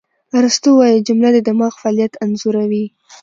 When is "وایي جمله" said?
0.79-1.29